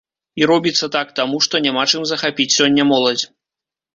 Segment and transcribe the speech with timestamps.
[0.41, 3.25] І робіцца так таму, што няма чым захапіць сёння моладзь.